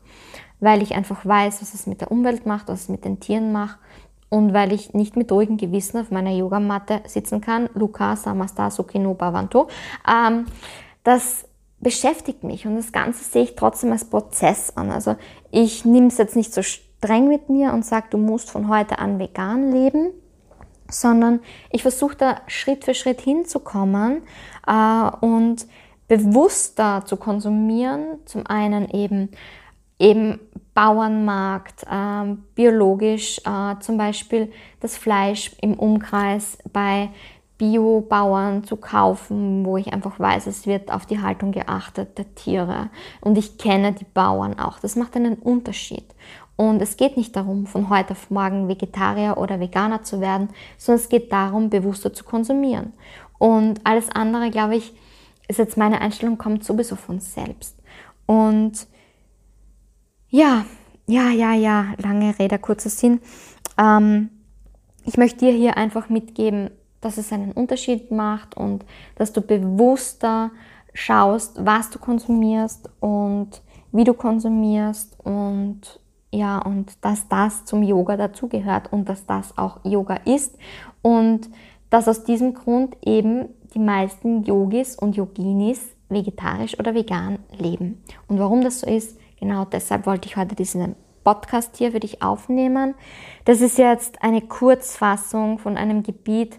[0.60, 3.50] Weil ich einfach weiß, was es mit der Umwelt macht, was es mit den Tieren
[3.50, 3.80] macht
[4.28, 9.14] und weil ich nicht mit ruhigem Gewissen auf meiner Yogamatte sitzen kann, Luca Samasta Sukino
[9.14, 9.66] Bhavanto,
[10.08, 10.44] ähm,
[11.02, 11.48] das
[11.80, 14.92] beschäftigt mich und das Ganze sehe ich trotzdem als Prozess an.
[14.92, 15.16] Also
[15.50, 19.00] ich nehme es jetzt nicht so streng mit mir und sage, du musst von heute
[19.00, 20.12] an vegan leben,
[20.94, 24.22] sondern ich versuche da Schritt für Schritt hinzukommen
[24.66, 25.66] äh, und
[26.08, 28.18] bewusster zu konsumieren.
[28.24, 29.30] Zum einen eben,
[29.98, 30.40] eben
[30.74, 37.10] Bauernmarkt, äh, biologisch, äh, zum Beispiel das Fleisch im Umkreis bei
[37.56, 42.90] Biobauern zu kaufen, wo ich einfach weiß, es wird auf die Haltung geachtet der Tiere
[43.20, 44.80] und ich kenne die Bauern auch.
[44.80, 46.04] Das macht einen Unterschied.
[46.56, 51.02] Und es geht nicht darum, von heute auf morgen Vegetarier oder Veganer zu werden, sondern
[51.02, 52.92] es geht darum, bewusster zu konsumieren.
[53.38, 54.94] Und alles andere, glaube ich,
[55.48, 57.76] ist jetzt meine Einstellung, kommt sowieso von selbst.
[58.26, 58.86] Und
[60.28, 60.64] ja,
[61.06, 63.20] ja, ja, ja, lange Rede, kurzer Sinn.
[63.76, 64.30] Ähm,
[65.04, 68.86] ich möchte dir hier einfach mitgeben, dass es einen Unterschied macht und
[69.16, 70.50] dass du bewusster
[70.94, 73.60] schaust, was du konsumierst und
[73.92, 76.00] wie du konsumierst und
[76.34, 80.58] ja, und dass das zum Yoga dazugehört und dass das auch Yoga ist
[81.00, 81.48] und
[81.90, 88.02] dass aus diesem Grund eben die meisten Yogis und Yoginis vegetarisch oder vegan leben.
[88.26, 92.20] Und warum das so ist, genau deshalb wollte ich heute diesen Podcast hier für dich
[92.20, 92.94] aufnehmen.
[93.44, 96.58] Das ist jetzt eine Kurzfassung von einem Gebiet,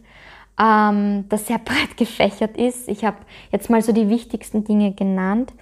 [0.58, 2.88] ähm, das sehr breit gefächert ist.
[2.88, 3.18] Ich habe
[3.52, 5.54] jetzt mal so die wichtigsten Dinge genannt.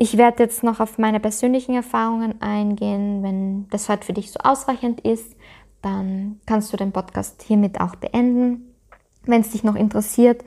[0.00, 3.24] Ich werde jetzt noch auf meine persönlichen Erfahrungen eingehen.
[3.24, 5.34] Wenn das heute für dich so ausreichend ist,
[5.82, 8.76] dann kannst du den Podcast hiermit auch beenden.
[9.24, 10.44] Wenn es dich noch interessiert,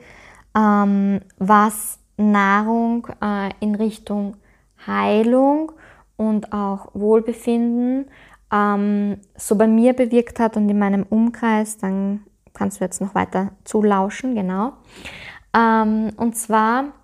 [0.56, 4.38] ähm, was Nahrung äh, in Richtung
[4.86, 5.72] Heilung
[6.16, 8.06] und auch Wohlbefinden
[8.50, 13.14] ähm, so bei mir bewirkt hat und in meinem Umkreis, dann kannst du jetzt noch
[13.14, 14.72] weiter zulauschen, genau.
[15.54, 16.94] Ähm, und zwar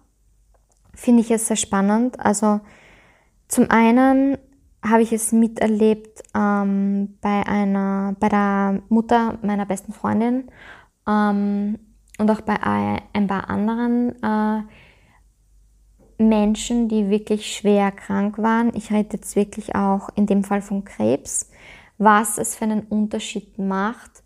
[0.99, 2.19] finde ich es sehr spannend.
[2.21, 2.61] Also
[3.47, 4.37] zum einen
[4.83, 10.51] habe ich es miterlebt ähm, bei einer, bei der Mutter meiner besten Freundin
[11.07, 11.79] ähm,
[12.19, 12.57] und auch bei
[13.13, 14.63] ein paar anderen äh,
[16.23, 18.75] Menschen, die wirklich schwer krank waren.
[18.75, 21.51] Ich rede jetzt wirklich auch in dem Fall von Krebs,
[21.97, 24.25] was es für einen Unterschied macht,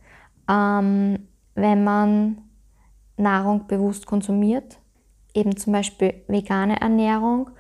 [0.49, 2.39] ähm, wenn man
[3.19, 4.82] Nahrung bewusst konsumiert
[5.35, 7.51] eben zum Beispiel vegane Ernährung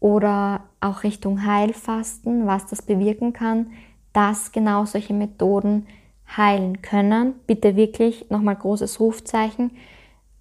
[0.00, 3.72] oder auch Richtung Heilfasten, was das bewirken kann,
[4.12, 5.86] dass genau solche Methoden
[6.36, 7.34] heilen können.
[7.46, 9.72] Bitte wirklich nochmal großes Rufzeichen.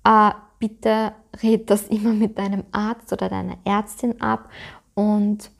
[0.04, 1.13] Äh, bitte
[1.44, 4.50] red das immer mit deinem Arzt oder deiner Ärztin ab
[4.96, 5.52] und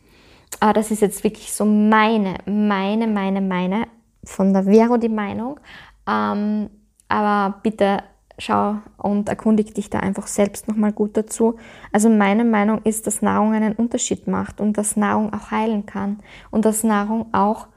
[0.60, 3.88] äh, das ist jetzt wirklich so meine, meine, meine, meine,
[4.23, 5.60] von der Vero die Meinung.
[6.07, 6.69] Ähm,
[7.07, 8.03] aber bitte
[8.41, 11.58] schau und erkundige dich da einfach selbst nochmal gut dazu.
[11.91, 16.19] Also meine Meinung ist, dass Nahrung einen Unterschied macht und dass Nahrung auch heilen kann
[16.49, 17.67] und dass Nahrung auch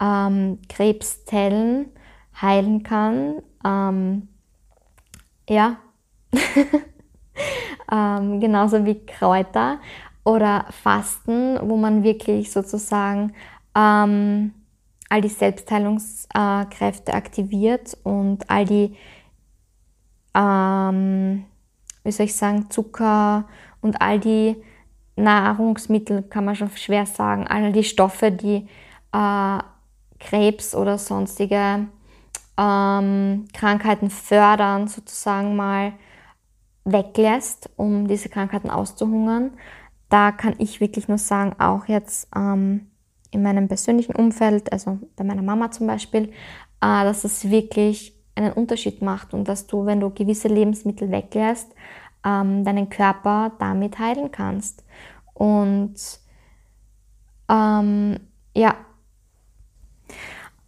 [0.00, 1.86] ähm, Krebszellen
[2.40, 3.42] heilen kann.
[3.64, 4.28] Ähm,
[5.48, 5.76] ja,
[7.92, 9.78] ähm, genauso wie Kräuter
[10.24, 13.32] oder Fasten, wo man wirklich sozusagen
[13.76, 14.52] ähm,
[15.08, 18.96] all die Selbstheilungskräfte aktiviert und all die,
[20.36, 21.44] ähm,
[22.04, 23.46] wie soll ich sagen, Zucker
[23.80, 24.56] und all die
[25.16, 28.68] Nahrungsmittel, kann man schon schwer sagen, all die Stoffe, die
[29.12, 29.58] äh,
[30.20, 31.88] Krebs oder sonstige
[32.58, 35.92] ähm, Krankheiten fördern, sozusagen mal
[36.84, 39.52] weglässt, um diese Krankheiten auszuhungern.
[40.08, 42.90] Da kann ich wirklich nur sagen, auch jetzt ähm,
[43.30, 46.28] in meinem persönlichen Umfeld, also bei meiner Mama zum Beispiel,
[46.80, 51.74] äh, dass es wirklich einen Unterschied macht und dass du, wenn du gewisse Lebensmittel weglässt,
[52.24, 54.84] ähm, deinen Körper damit heilen kannst.
[55.34, 55.94] Und
[57.48, 58.18] ähm,
[58.54, 58.74] ja,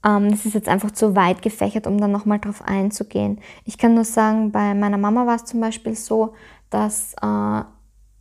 [0.04, 3.40] ähm, das ist jetzt einfach zu weit gefächert, um dann nochmal drauf einzugehen.
[3.64, 6.34] Ich kann nur sagen, bei meiner Mama war es zum Beispiel so,
[6.70, 7.62] dass äh,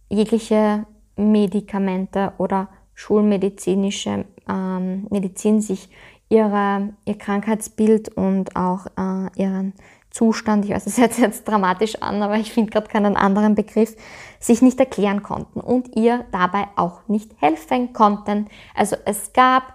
[0.09, 5.89] jegliche Medikamente oder schulmedizinische ähm, Medizin sich
[6.29, 9.73] ihre, ihr Krankheitsbild und auch äh, ihren
[10.09, 13.55] Zustand, ich weiß, es hört sich jetzt dramatisch an, aber ich finde gerade keinen anderen
[13.55, 13.95] Begriff,
[14.39, 18.47] sich nicht erklären konnten und ihr dabei auch nicht helfen konnten.
[18.73, 19.73] Also es gab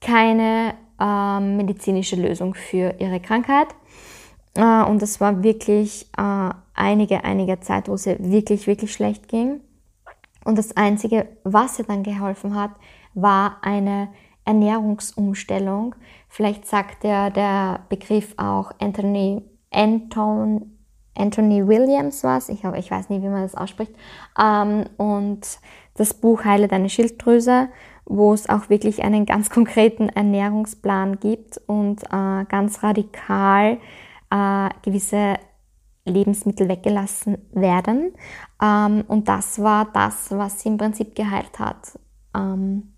[0.00, 3.68] keine ähm, medizinische Lösung für ihre Krankheit.
[4.54, 9.60] Äh, und es war wirklich äh, einige, einige Zeit, wo ihr wirklich, wirklich schlecht ging.
[10.44, 12.70] Und das Einzige, was ihr dann geholfen hat,
[13.14, 14.08] war eine
[14.44, 15.94] Ernährungsumstellung.
[16.28, 20.78] Vielleicht sagt der, der Begriff auch Anthony, Anton,
[21.16, 22.48] Anthony Williams was.
[22.48, 23.92] Ich, ich weiß nicht, wie man das ausspricht.
[24.38, 25.40] Ähm, und
[25.94, 27.68] das Buch Heile deine Schilddrüse
[28.06, 33.78] wo es auch wirklich einen ganz konkreten Ernährungsplan gibt und äh, ganz radikal
[34.30, 35.36] äh, gewisse
[36.04, 38.12] Lebensmittel weggelassen werden.
[38.62, 41.98] Ähm, und das war das, was sie im Prinzip geheilt hat.
[42.36, 42.93] Ähm,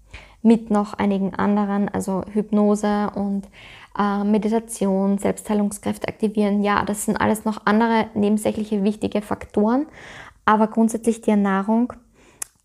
[0.47, 3.47] mit noch einigen anderen, also Hypnose und
[3.99, 6.63] äh, Meditation, Selbstheilungskräfte aktivieren.
[6.63, 9.87] Ja, das sind alles noch andere nebensächliche wichtige Faktoren.
[10.45, 11.93] Aber grundsätzlich die Ernährung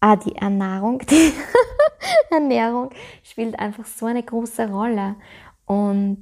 [0.03, 1.31] Ah, die Ernährung, die
[2.31, 2.89] Ernährung
[3.23, 5.15] spielt einfach so eine große Rolle.
[5.67, 6.21] Und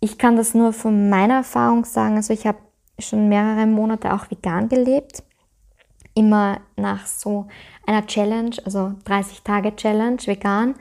[0.00, 2.16] ich kann das nur von meiner Erfahrung sagen.
[2.16, 2.56] Also ich habe
[2.98, 5.22] schon mehrere Monate auch vegan gelebt.
[6.16, 7.46] Immer nach so
[7.86, 10.74] einer Challenge, also 30 Tage Challenge vegan.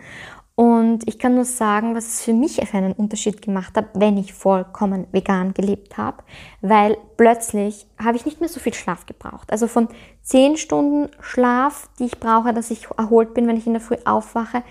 [0.55, 4.17] Und ich kann nur sagen, was es für mich für einen Unterschied gemacht hat, wenn
[4.17, 6.23] ich vollkommen vegan gelebt habe,
[6.61, 9.51] weil plötzlich habe ich nicht mehr so viel Schlaf gebraucht.
[9.51, 9.89] Also von
[10.23, 13.97] 10 Stunden Schlaf, die ich brauche, dass ich erholt bin, wenn ich in der Früh
[14.05, 14.63] aufwache,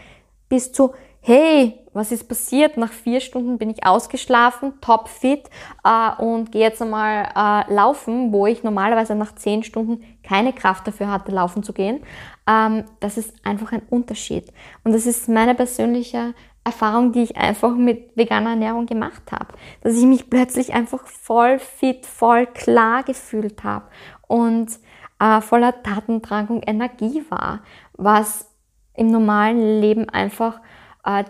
[0.49, 0.95] bis zu
[1.27, 2.77] hey, was ist passiert?
[2.77, 5.49] Nach vier Stunden bin ich ausgeschlafen, topfit
[5.83, 10.87] äh, und gehe jetzt einmal äh, laufen, wo ich normalerweise nach zehn Stunden keine Kraft
[10.87, 12.03] dafür hatte, laufen zu gehen.
[12.47, 14.53] Ähm, das ist einfach ein Unterschied.
[14.85, 19.55] Und das ist meine persönliche Erfahrung, die ich einfach mit veganer Ernährung gemacht habe.
[19.81, 23.87] Dass ich mich plötzlich einfach voll fit, voll klar gefühlt habe
[24.29, 24.79] und
[25.21, 27.63] äh, voller Tatendrang und Energie war,
[27.95, 28.51] was
[28.95, 30.61] im normalen Leben einfach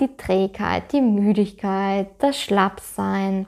[0.00, 3.46] die Trägheit, die Müdigkeit, das Schlappsein,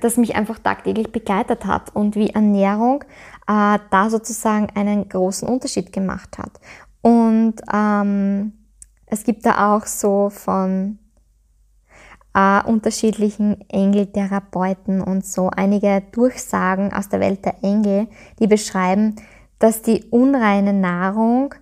[0.00, 3.02] das mich einfach tagtäglich begleitet hat und wie Ernährung
[3.46, 6.60] äh, da sozusagen einen großen Unterschied gemacht hat.
[7.02, 8.52] Und ähm,
[9.06, 10.98] es gibt da auch so von
[12.34, 18.08] äh, unterschiedlichen Engeltherapeuten und so einige Durchsagen aus der Welt der Engel,
[18.38, 19.16] die beschreiben,
[19.58, 21.54] dass die unreine Nahrung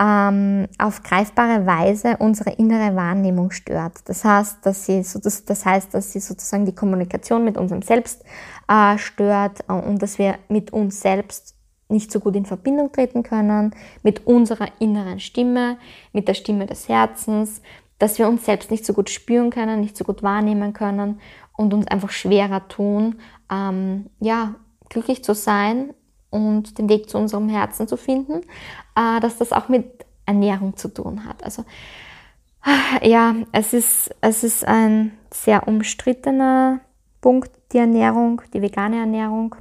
[0.00, 3.98] ähm, auf greifbare Weise unsere innere Wahrnehmung stört.
[4.06, 7.82] Das heißt, dass sie, so, das, das heißt, dass sie sozusagen die Kommunikation mit unserem
[7.82, 8.24] Selbst
[8.66, 11.54] äh, stört äh, und dass wir mit uns selbst
[11.88, 15.76] nicht so gut in Verbindung treten können, mit unserer inneren Stimme,
[16.12, 17.60] mit der Stimme des Herzens,
[17.98, 21.20] dass wir uns selbst nicht so gut spüren können, nicht so gut wahrnehmen können
[21.56, 23.16] und uns einfach schwerer tun,
[23.52, 24.54] ähm, ja,
[24.88, 25.92] glücklich zu sein
[26.30, 28.42] und den Weg zu unserem Herzen zu finden,
[28.94, 31.42] dass das auch mit Ernährung zu tun hat.
[31.42, 31.64] Also
[33.02, 36.80] ja, es ist, es ist ein sehr umstrittener
[37.20, 39.54] Punkt, die Ernährung, die vegane Ernährung.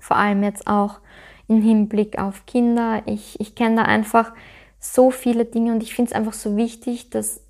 [0.00, 1.00] Vor allem jetzt auch
[1.48, 3.02] im Hinblick auf Kinder.
[3.06, 4.32] Ich, ich kenne da einfach
[4.80, 7.40] so viele Dinge und ich finde es einfach so wichtig, dass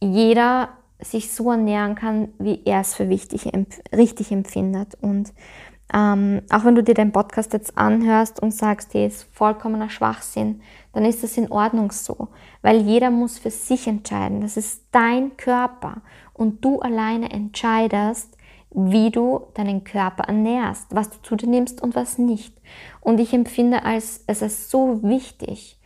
[0.00, 3.50] jeder sich so ernähren kann, wie er es für wichtig,
[3.92, 4.96] richtig empfindet.
[5.00, 5.32] Und
[5.92, 10.60] ähm, auch wenn du dir den Podcast jetzt anhörst und sagst, der ist vollkommener Schwachsinn,
[10.92, 12.28] dann ist das in Ordnung so.
[12.62, 14.40] Weil jeder muss für sich entscheiden.
[14.40, 16.02] Das ist dein Körper.
[16.32, 18.36] Und du alleine entscheidest,
[18.72, 22.56] wie du deinen Körper ernährst, was du zu dir nimmst und was nicht.
[23.00, 25.80] Und ich empfinde als, es ist so wichtig,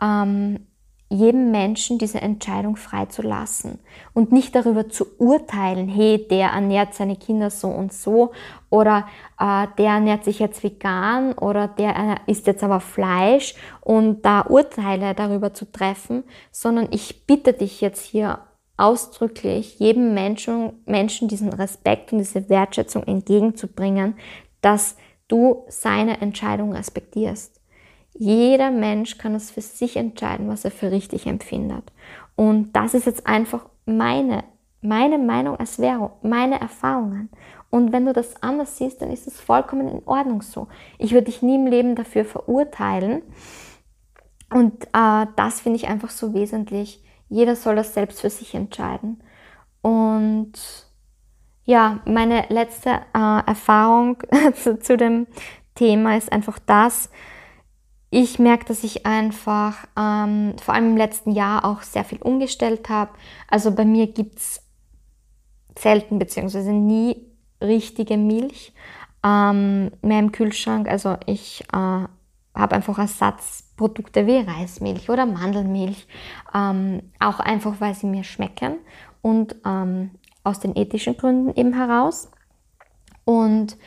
[0.00, 0.66] ähm,
[1.12, 3.78] jedem Menschen diese Entscheidung freizulassen
[4.14, 8.32] und nicht darüber zu urteilen, hey, der ernährt seine Kinder so und so
[8.70, 9.06] oder
[9.38, 15.14] äh, der ernährt sich jetzt vegan oder der isst jetzt aber Fleisch und da Urteile
[15.14, 18.40] darüber zu treffen, sondern ich bitte dich jetzt hier
[18.76, 24.14] ausdrücklich, jedem Menschen, Menschen diesen Respekt und diese Wertschätzung entgegenzubringen,
[24.60, 24.96] dass
[25.28, 27.61] du seine Entscheidung respektierst.
[28.14, 31.92] Jeder Mensch kann es für sich entscheiden, was er für richtig empfindet.
[32.36, 34.44] Und das ist jetzt einfach meine,
[34.80, 37.30] meine Meinung als Vero, meine Erfahrungen.
[37.70, 40.68] Und wenn du das anders siehst, dann ist es vollkommen in Ordnung so.
[40.98, 43.22] Ich würde dich nie im Leben dafür verurteilen.
[44.52, 47.02] Und äh, das finde ich einfach so wesentlich.
[47.30, 49.22] Jeder soll das selbst für sich entscheiden.
[49.80, 50.52] Und
[51.64, 54.18] ja, meine letzte äh, Erfahrung
[54.54, 55.26] zu, zu dem
[55.74, 57.08] Thema ist einfach das,
[58.14, 62.90] ich merke, dass ich einfach ähm, vor allem im letzten Jahr auch sehr viel umgestellt
[62.90, 63.12] habe.
[63.48, 64.62] Also bei mir gibt es
[65.78, 66.72] selten bzw.
[66.72, 67.26] nie
[67.62, 68.74] richtige Milch
[69.24, 70.88] ähm, mehr im Kühlschrank.
[70.88, 71.76] Also ich äh,
[72.54, 76.06] habe einfach Ersatzprodukte wie Reismilch oder Mandelmilch,
[76.54, 78.74] ähm, auch einfach weil sie mir schmecken
[79.22, 80.10] und ähm,
[80.44, 82.30] aus den ethischen Gründen eben heraus.
[83.24, 83.78] Und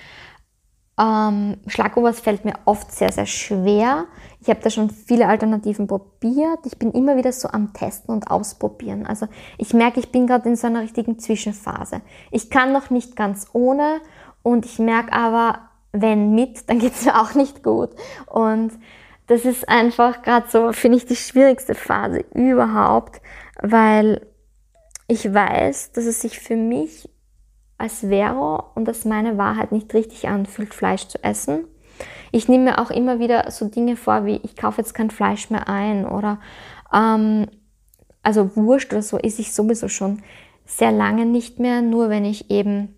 [0.97, 4.05] ähm, Schlagobers fällt mir oft sehr, sehr schwer.
[4.39, 6.59] Ich habe da schon viele Alternativen probiert.
[6.65, 9.05] Ich bin immer wieder so am Testen und Ausprobieren.
[9.05, 9.27] Also
[9.57, 12.01] ich merke, ich bin gerade in so einer richtigen Zwischenphase.
[12.31, 13.99] Ich kann noch nicht ganz ohne
[14.41, 17.89] und ich merke aber, wenn mit, dann geht es mir auch nicht gut.
[18.27, 18.71] Und
[19.27, 23.21] das ist einfach gerade so, finde ich, die schwierigste Phase überhaupt,
[23.61, 24.25] weil
[25.07, 27.09] ich weiß, dass es sich für mich
[27.77, 31.65] als Vero und als meine Wahrheit nicht richtig anfühlt, Fleisch zu essen.
[32.31, 35.49] Ich nehme mir auch immer wieder so Dinge vor, wie ich kaufe jetzt kein Fleisch
[35.49, 36.39] mehr ein oder
[36.93, 37.47] ähm,
[38.23, 40.21] also Wurst oder so esse ich sowieso schon
[40.65, 42.95] sehr lange nicht mehr, nur wenn ich eben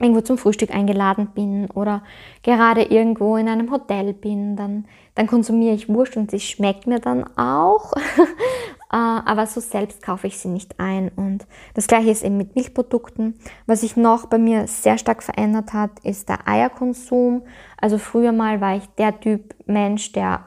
[0.00, 2.02] irgendwo zum Frühstück eingeladen bin oder
[2.42, 6.98] gerade irgendwo in einem Hotel bin, dann, dann konsumiere ich Wurst und sie schmeckt mir
[6.98, 7.92] dann auch.
[8.92, 11.10] Äh, aber so selbst kaufe ich sie nicht ein.
[11.16, 13.38] Und das gleiche ist eben mit Milchprodukten.
[13.66, 17.42] Was sich noch bei mir sehr stark verändert hat, ist der Eierkonsum.
[17.80, 20.44] Also früher mal war ich der Typ Mensch, der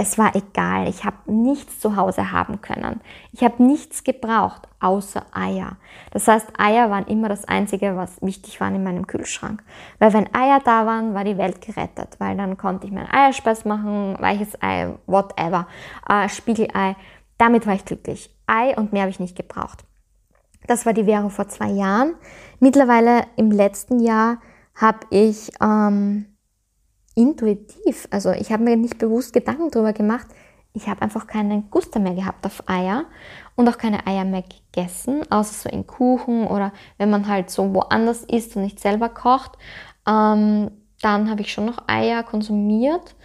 [0.00, 3.00] es war egal, ich habe nichts zu Hause haben können.
[3.32, 5.76] Ich habe nichts gebraucht, außer Eier.
[6.12, 9.64] Das heißt, Eier waren immer das Einzige, was wichtig war in meinem Kühlschrank.
[9.98, 13.64] Weil wenn Eier da waren, war die Welt gerettet, weil dann konnte ich mein Eierspeis
[13.64, 15.66] machen, weiches Ei, whatever,
[16.08, 16.94] äh, Spiegelei.
[17.38, 18.34] Damit war ich glücklich.
[18.46, 19.84] Ei und mehr habe ich nicht gebraucht.
[20.66, 22.14] Das war die Währung vor zwei Jahren.
[22.60, 24.38] Mittlerweile im letzten Jahr
[24.74, 26.26] habe ich ähm,
[27.14, 30.26] intuitiv, also ich habe mir nicht bewusst Gedanken darüber gemacht,
[30.72, 33.06] ich habe einfach keinen Guster mehr gehabt auf Eier
[33.56, 37.74] und auch keine Eier mehr gegessen, außer so in Kuchen oder wenn man halt so
[37.74, 39.58] woanders isst und nicht selber kocht.
[40.06, 40.70] Ähm,
[41.00, 43.16] dann habe ich schon noch Eier konsumiert,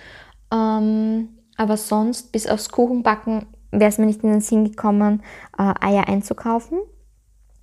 [0.51, 3.45] ähm, aber sonst bis aufs Kuchenbacken
[3.79, 5.23] wäre es mir nicht in den Sinn gekommen,
[5.57, 6.79] äh, Eier einzukaufen.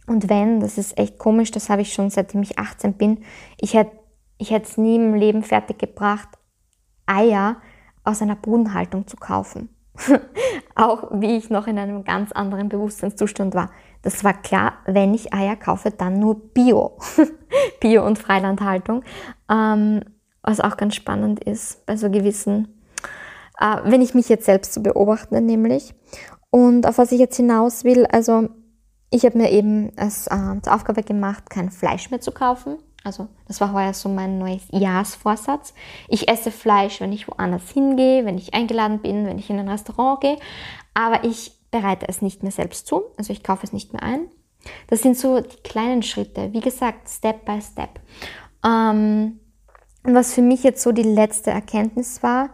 [0.07, 3.25] Und wenn, das ist echt komisch, das habe ich schon seitdem ich 18 bin,
[3.61, 3.93] ich hätte
[4.39, 6.29] ich es nie im Leben fertig gebracht,
[7.07, 7.57] Eier
[8.05, 9.69] aus einer Bodenhaltung zu kaufen.
[10.75, 13.71] Auch wie ich noch in einem ganz anderen Bewusstseinszustand war.
[14.03, 16.99] Das war klar, wenn ich Eier kaufe, dann nur Bio.
[17.81, 19.05] Bio- und Freilandhaltung.
[19.51, 20.01] Ähm,
[20.43, 22.80] was auch ganz spannend ist bei so gewissen
[23.61, 25.95] äh, wenn ich mich jetzt selbst so beobachte, nämlich.
[26.51, 28.49] Und auf was ich jetzt hinaus will, also
[29.11, 32.79] ich habe mir eben als äh, zur Aufgabe gemacht, kein Fleisch mehr zu kaufen.
[33.03, 35.75] Also das war heuer so mein neues Jahresvorsatz.
[36.09, 39.69] Ich esse Fleisch, wenn ich woanders hingehe, wenn ich eingeladen bin, wenn ich in ein
[39.69, 40.37] Restaurant gehe,
[40.93, 44.29] aber ich bereite es nicht mehr selbst zu, also ich kaufe es nicht mehr ein.
[44.89, 48.01] Das sind so die kleinen Schritte, wie gesagt, Step by Step.
[48.65, 49.41] Ähm,
[50.03, 52.51] was für mich jetzt so die letzte Erkenntnis war,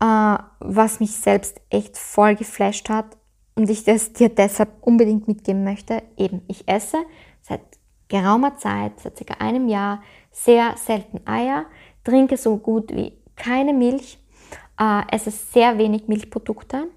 [0.00, 3.16] äh, was mich selbst echt voll geflasht hat
[3.54, 6.02] und ich das dir deshalb unbedingt mitgeben möchte.
[6.16, 6.98] Eben, ich esse
[7.40, 7.60] seit
[8.08, 11.66] geraumer Zeit, seit circa einem Jahr, sehr selten Eier,
[12.04, 14.18] trinke so gut wie keine Milch,
[14.78, 16.88] äh, esse sehr wenig Milchprodukte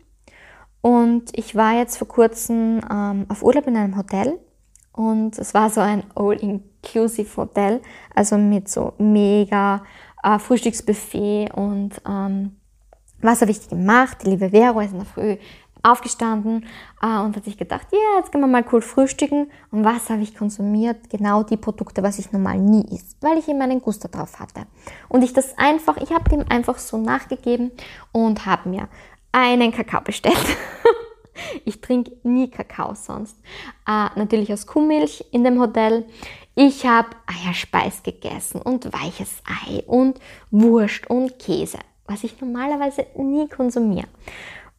[0.81, 4.39] Und ich war jetzt vor kurzem ähm, auf Urlaub in einem Hotel
[4.93, 7.81] und es war so ein All-Inclusive Hotel,
[8.13, 9.83] also mit so mega
[10.23, 12.60] äh, Frühstücksbuffet und ähm,
[13.21, 14.17] was habe ich gemacht?
[14.23, 15.37] Die liebe Vero ist in der Früh
[15.83, 16.65] aufgestanden
[17.01, 19.51] äh, und hat sich gedacht, ja, yeah, jetzt gehen wir mal cool frühstücken.
[19.71, 21.09] Und was habe ich konsumiert?
[21.09, 24.67] Genau die Produkte, was ich normal nie isst, weil ich eben einen Guster drauf hatte.
[25.09, 27.71] Und ich das einfach, ich habe dem einfach so nachgegeben
[28.11, 28.89] und habe mir
[29.31, 30.35] einen Kakao bestellt.
[31.65, 33.37] ich trinke nie Kakao sonst.
[33.87, 36.05] Äh, natürlich aus Kuhmilch in dem Hotel.
[36.53, 40.19] Ich habe Eierspeis gegessen und weiches Ei und
[40.51, 41.79] Wurst und Käse,
[42.11, 44.07] was ich normalerweise nie konsumiere.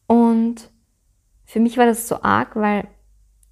[0.07, 0.69] Und
[1.45, 2.87] für mich war das so arg, weil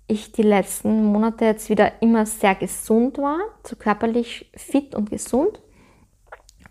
[0.07, 5.61] ich die letzten Monate jetzt wieder immer sehr gesund war, so körperlich fit und gesund.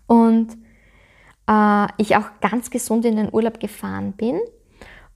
[0.07, 0.57] Und
[1.47, 4.39] äh, ich auch ganz gesund in den Urlaub gefahren bin.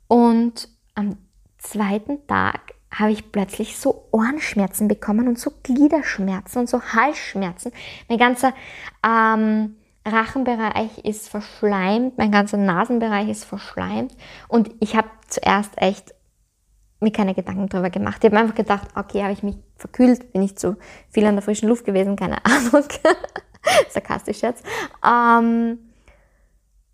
[0.07, 1.17] Und am
[1.57, 7.71] zweiten Tag habe ich plötzlich so Ohrenschmerzen bekommen und so Gliederschmerzen und so Halsschmerzen.
[8.09, 8.53] Mein ganzer
[9.05, 9.75] ähm,
[10.06, 14.16] Rachenbereich ist verschleimt, mein ganzer Nasenbereich ist verschleimt
[14.47, 16.14] und ich habe zuerst echt
[16.99, 18.24] mir keine Gedanken darüber gemacht.
[18.24, 20.78] Ich habe einfach gedacht, okay, habe ich mich verkühlt, bin ich zu
[21.10, 22.86] viel an der frischen Luft gewesen, keine Ahnung.
[23.89, 24.64] Sarkastisch jetzt.
[25.03, 25.80] Ähm,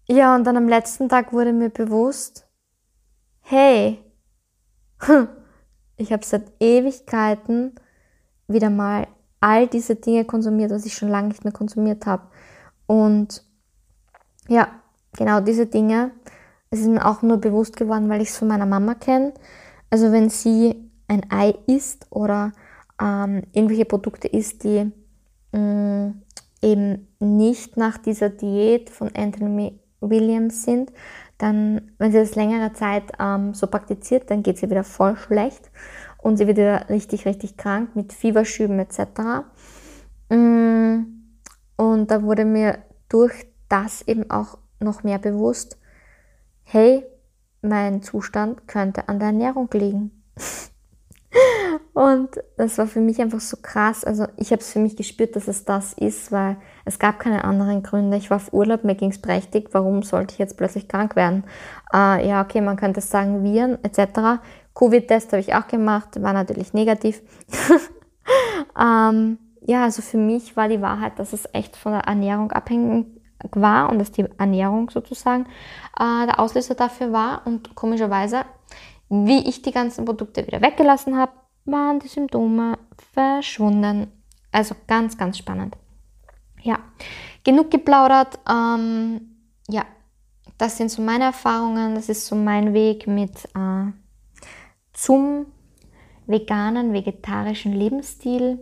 [0.08, 2.48] ja, und dann am letzten Tag wurde mir bewusst,
[3.42, 4.00] hey,
[5.98, 7.76] ich habe seit Ewigkeiten
[8.48, 9.08] wieder mal
[9.40, 12.28] all diese Dinge konsumiert, was ich schon lange nicht mehr konsumiert habe.
[12.92, 13.42] Und
[14.50, 14.68] ja,
[15.18, 16.12] genau diese Dinge,
[16.72, 19.34] es ist mir auch nur bewusst geworden, weil ich es von meiner Mama kenne.
[19.90, 22.52] Also wenn sie ein Ei isst oder
[23.02, 24.92] ähm, irgendwelche Produkte isst, die
[25.54, 26.22] mh, mm,
[26.62, 30.92] eben nicht nach dieser Diät von Anthony Williams sind,
[31.38, 35.72] dann, wenn sie das längere Zeit ähm, so praktiziert, dann geht sie wieder voll schlecht
[36.18, 39.46] und sie wird wieder richtig, richtig krank mit Fieberschüben etc.
[40.28, 41.21] Mm,
[41.82, 42.78] und da wurde mir
[43.10, 45.80] durch das eben auch noch mehr bewusst,
[46.62, 47.04] hey,
[47.64, 50.24] mein Zustand könnte an der Ernährung liegen.
[51.94, 54.04] Und das war für mich einfach so krass.
[54.04, 57.44] Also ich habe es für mich gespürt, dass es das ist, weil es gab keine
[57.44, 58.16] anderen Gründe.
[58.18, 59.70] Ich war auf Urlaub, mir ging es prächtig.
[59.72, 61.44] Warum sollte ich jetzt plötzlich krank werden?
[61.94, 64.42] Äh, ja, okay, man könnte sagen Viren etc.
[64.76, 67.22] Covid-Test habe ich auch gemacht, war natürlich negativ.
[68.80, 73.06] ähm, ja, also für mich war die Wahrheit, dass es echt von der Ernährung abhängig
[73.52, 75.46] war und dass die Ernährung sozusagen
[76.00, 77.46] äh, der Auslöser dafür war.
[77.46, 78.46] Und komischerweise,
[79.10, 81.32] wie ich die ganzen Produkte wieder weggelassen habe,
[81.66, 82.78] waren die Symptome
[83.14, 84.12] verschwunden.
[84.52, 85.78] Also ganz, ganz spannend.
[86.62, 86.80] Ja,
[87.44, 88.40] genug geplaudert.
[88.50, 89.38] Ähm,
[89.70, 89.86] ja,
[90.58, 91.96] das sind so meine Erfahrungen.
[91.96, 93.92] Das ist so mein Weg mit äh,
[94.94, 95.46] zum
[96.28, 98.60] veganen, vegetarischen Lebensstil,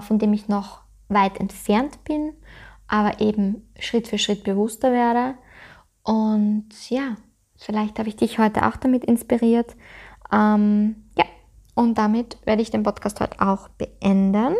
[0.00, 2.32] von dem ich noch weit entfernt bin,
[2.88, 5.34] aber eben Schritt für Schritt bewusster werde.
[6.02, 7.16] Und ja,
[7.56, 9.76] vielleicht habe ich dich heute auch damit inspiriert.
[10.32, 11.24] Ähm, ja,
[11.74, 14.54] und damit werde ich den Podcast heute auch beenden.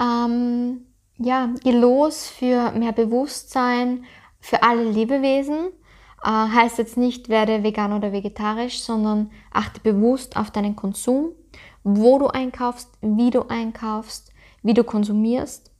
[0.00, 0.86] Ähm,
[1.18, 4.04] ja, geh los für mehr Bewusstsein
[4.40, 5.70] für alle Lebewesen.
[6.22, 11.30] Äh, heißt jetzt nicht, werde vegan oder vegetarisch, sondern achte bewusst auf deinen Konsum,
[11.82, 14.27] wo du einkaufst, wie du einkaufst,
[14.62, 15.70] wie du konsumierst.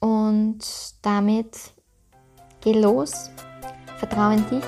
[0.00, 0.58] Und
[1.02, 1.56] damit
[2.60, 3.30] geh los,
[3.98, 4.64] vertraue in dich,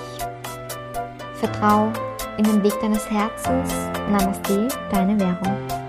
[1.34, 1.92] vertraue
[2.38, 3.72] in den Weg deines Herzens.
[4.10, 5.81] Namaste, deine Währung.